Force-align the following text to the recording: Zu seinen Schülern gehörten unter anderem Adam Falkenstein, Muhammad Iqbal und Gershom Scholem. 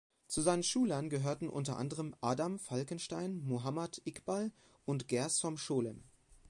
Zu 0.27 0.41
seinen 0.41 0.63
Schülern 0.63 1.11
gehörten 1.11 1.47
unter 1.47 1.77
anderem 1.77 2.15
Adam 2.21 2.57
Falkenstein, 2.57 3.37
Muhammad 3.43 4.01
Iqbal 4.03 4.51
und 4.83 5.07
Gershom 5.07 5.59
Scholem. 5.59 6.01